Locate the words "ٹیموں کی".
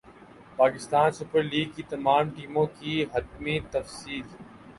2.35-2.95